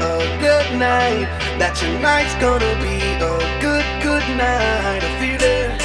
[0.00, 1.26] a good night.
[1.58, 5.02] That tonight's gonna be a good, good night.
[5.02, 5.78] I feel it.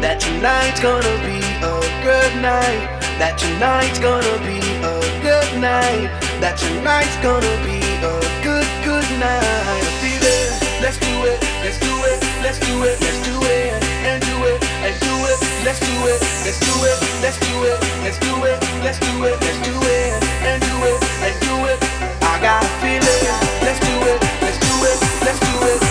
[0.00, 3.00] That tonight's gonna be a good night.
[3.20, 6.08] That tonight's gonna be a good night.
[6.40, 9.44] That tonight's gonna be a good, good night.
[9.44, 10.56] I feel it.
[10.80, 11.36] Let's do it.
[11.60, 12.18] Let's do it.
[12.40, 12.96] Let's do it.
[13.00, 13.76] Let's do it.
[14.08, 14.64] And do it.
[14.80, 15.40] And do it.
[15.64, 16.18] Let's do it.
[16.44, 16.96] Let's do it.
[17.20, 17.76] Let's do it.
[18.00, 18.58] Let's do it.
[18.80, 19.36] Let's do it.
[19.44, 20.16] Let's do it.
[20.48, 20.96] And do it.
[21.20, 21.89] And do it
[22.40, 23.00] got a feeling.
[23.60, 25.89] Let's do it, let's do it, let's do it.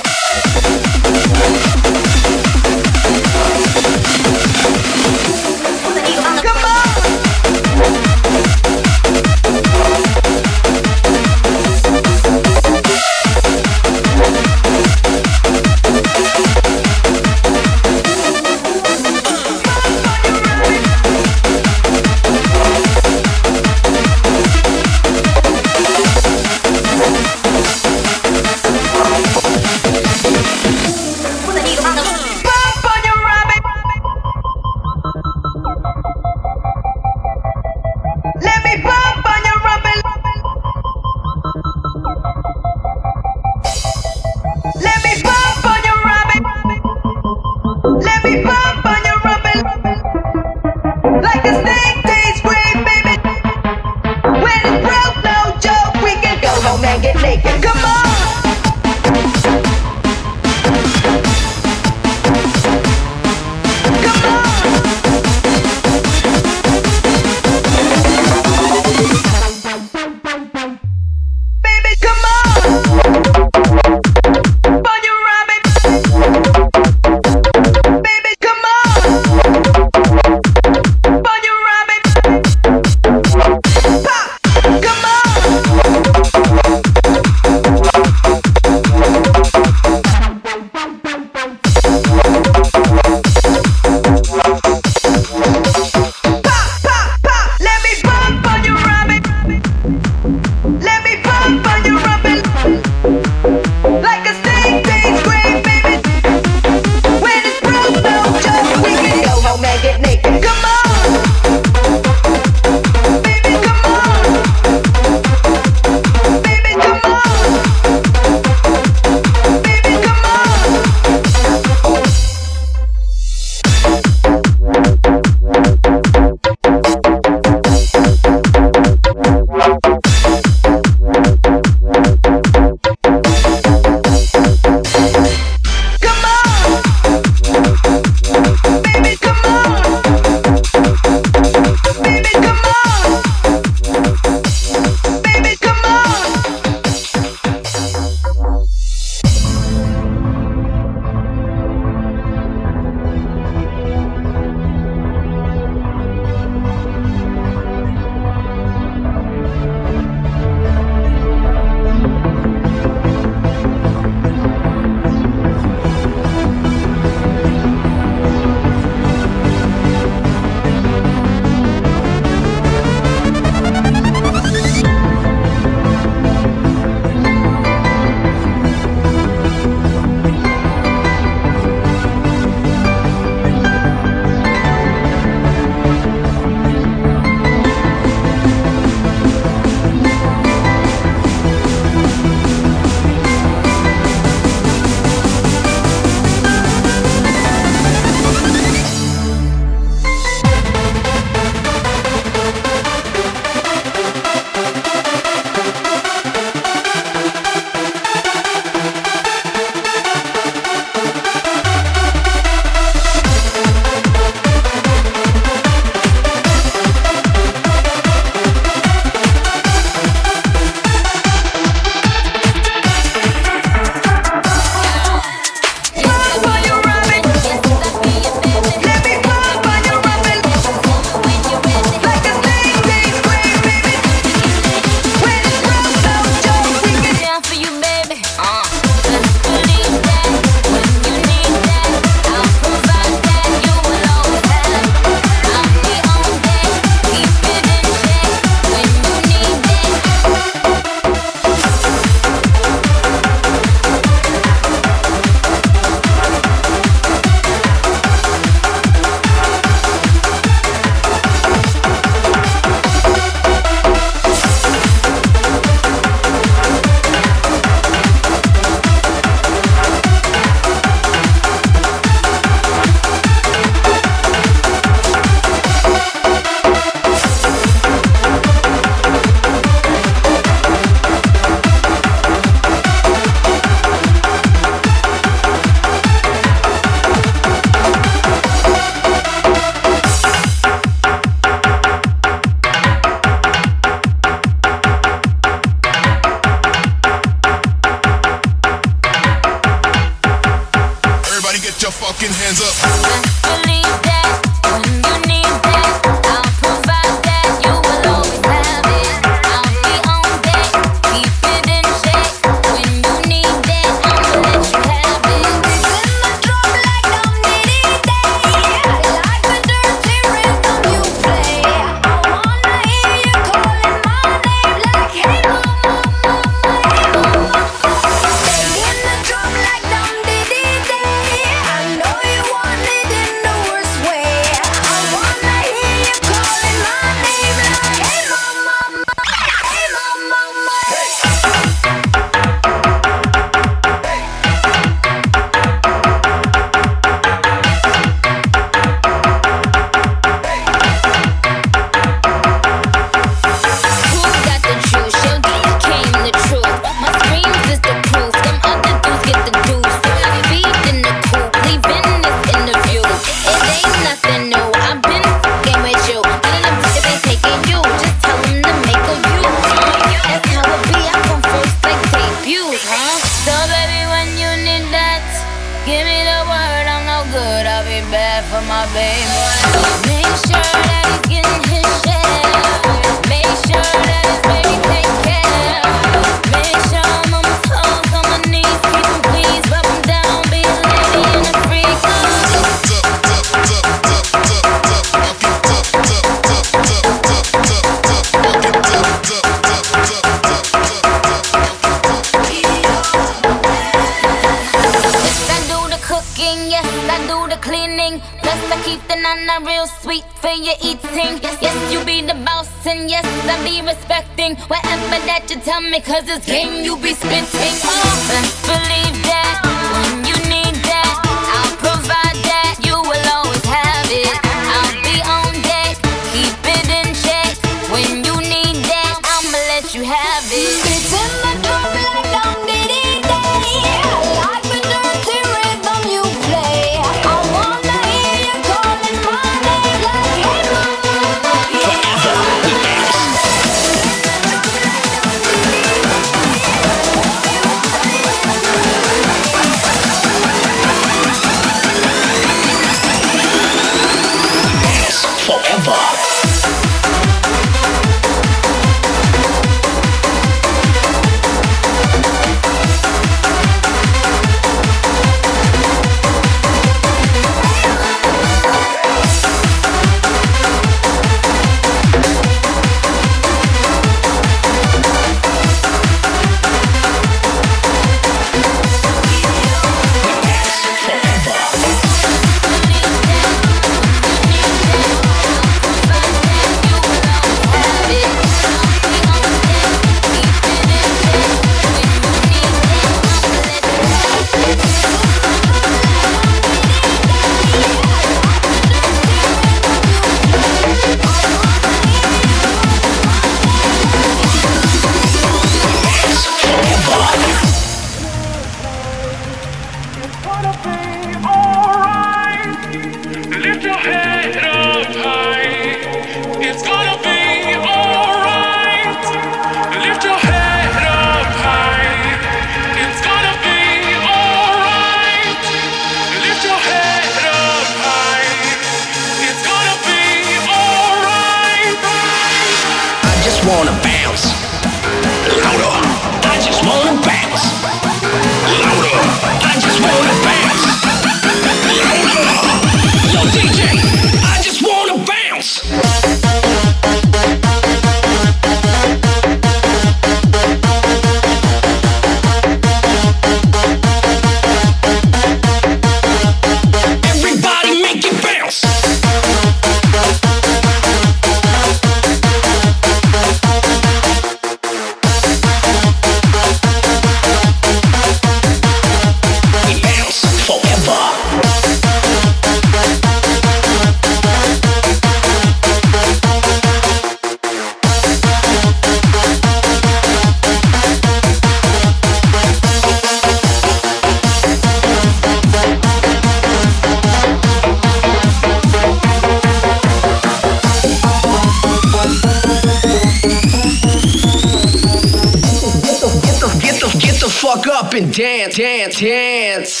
[598.11, 600.00] up and dance, dance, dance.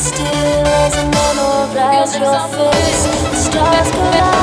[0.00, 3.02] Still as a memorize your face.
[3.30, 4.39] The stars collide,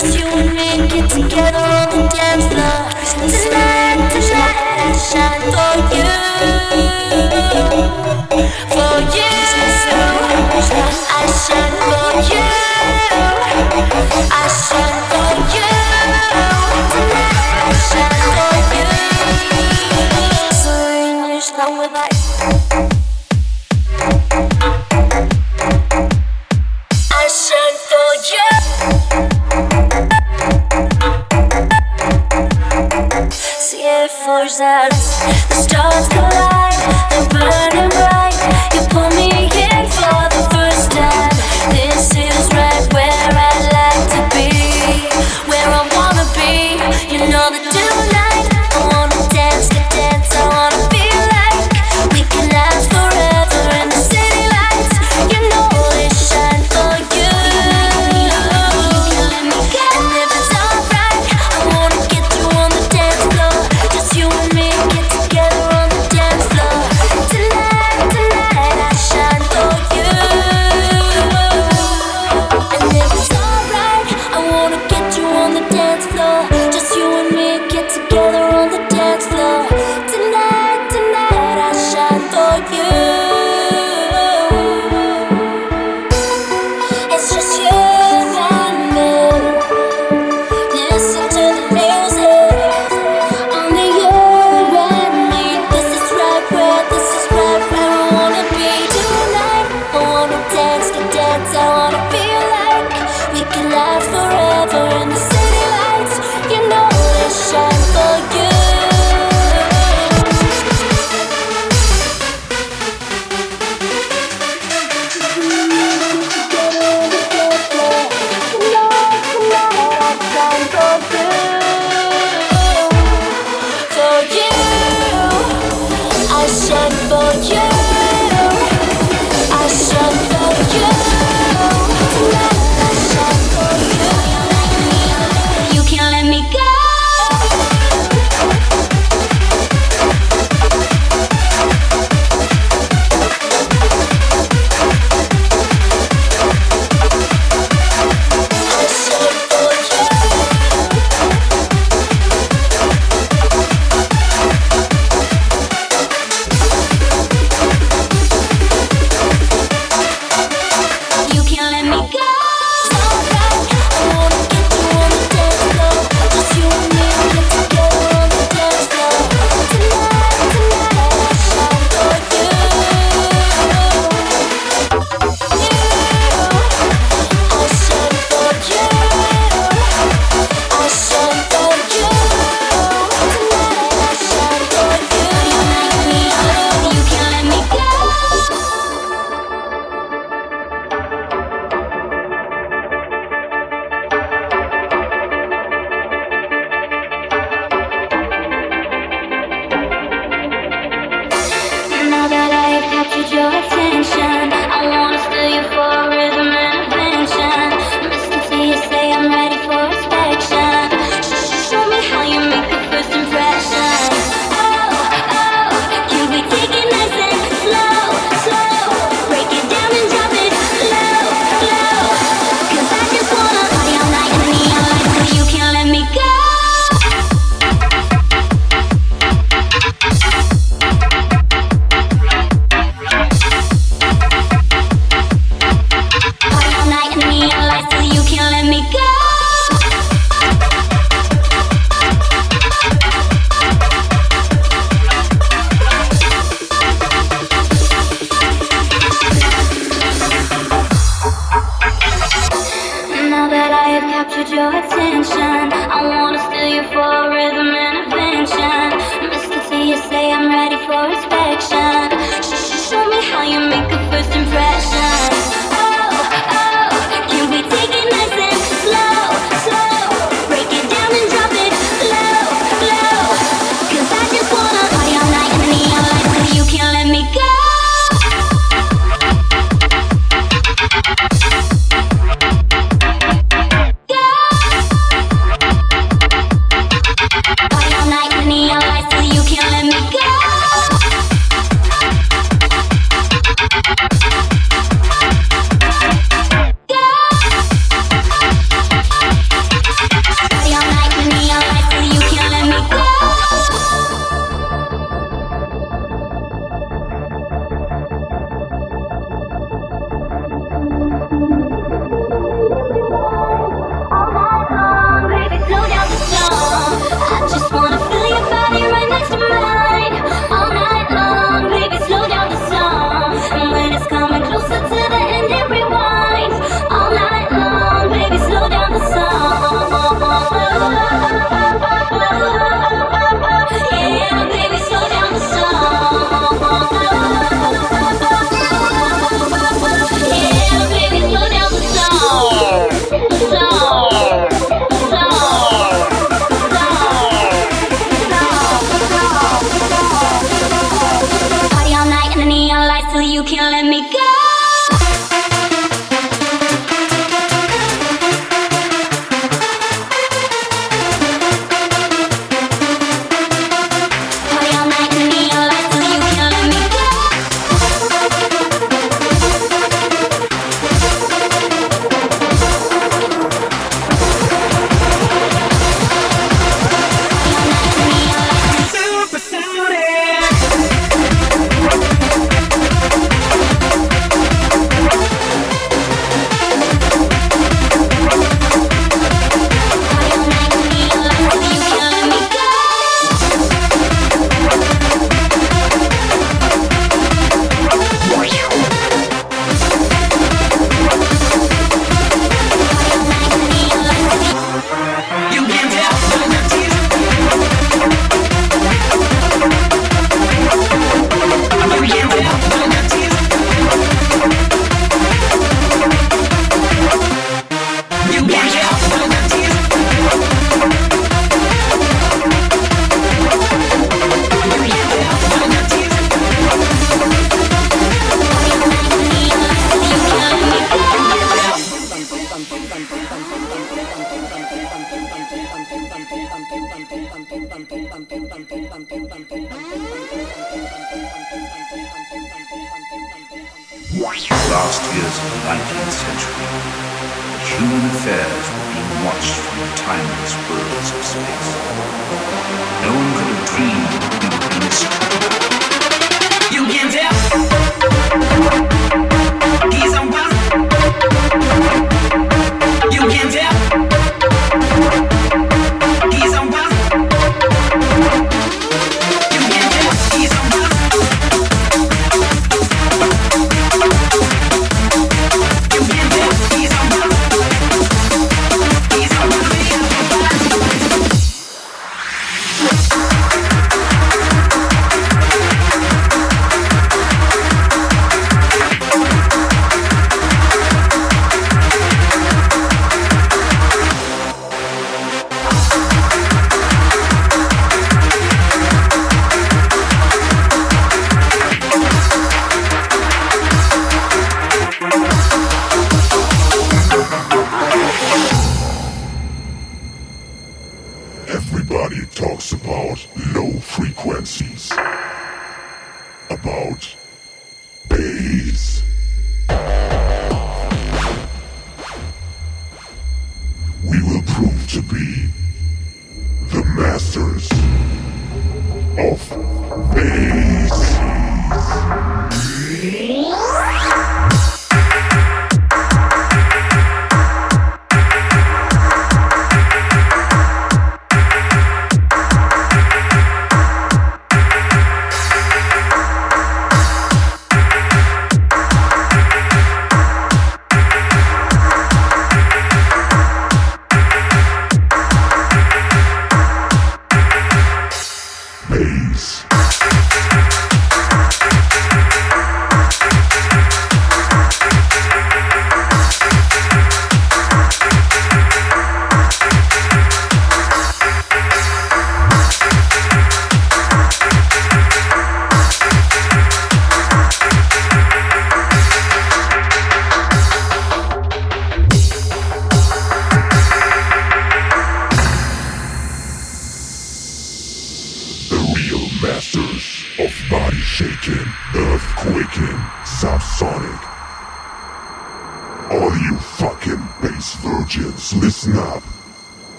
[0.00, 2.90] just you and me get together on the dance floor.
[3.28, 5.86] Tonight, tonight, I shine for
[7.82, 7.87] you.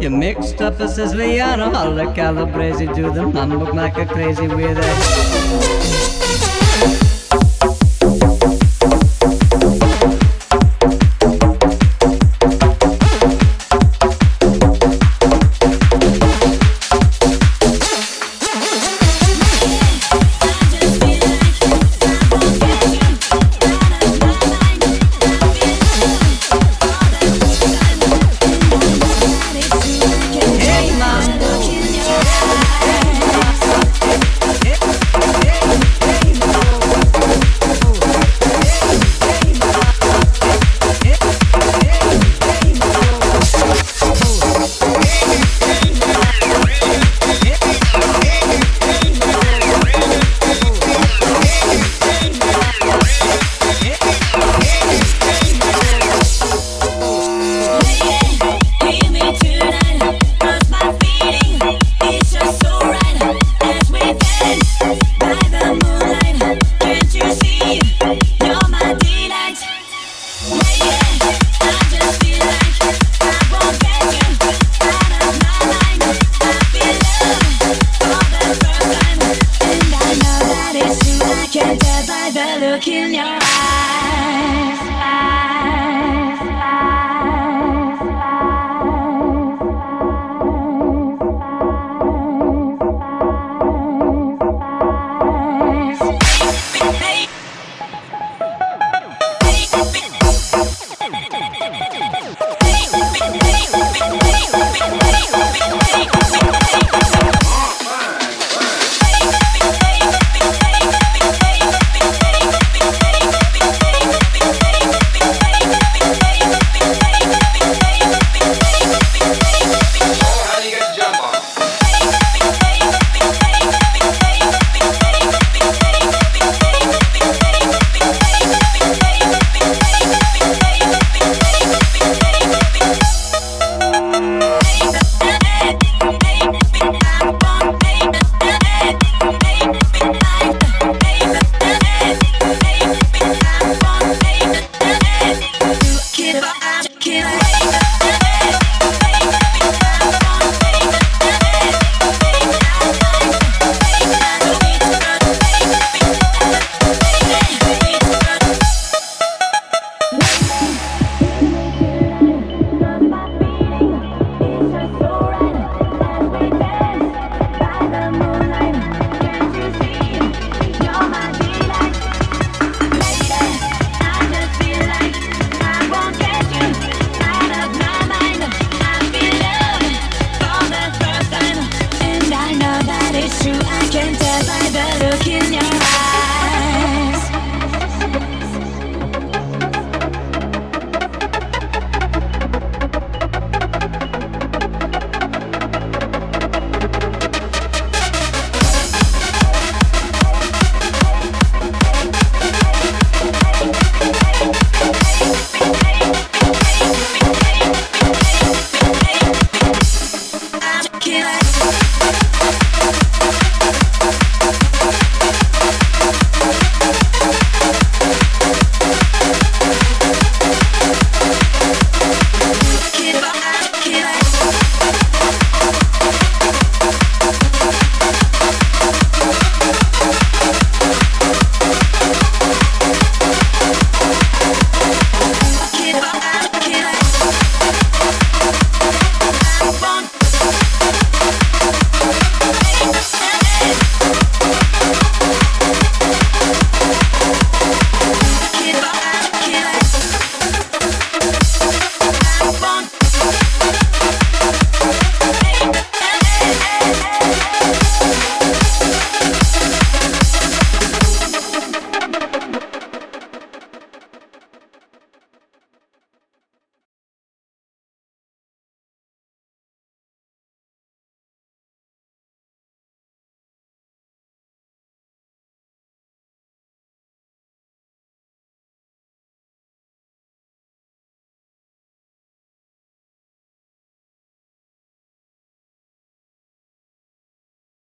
[0.00, 3.36] You mixed up a Siciliano, all the calabrese, do them.
[3.36, 5.83] I look like a crazy with.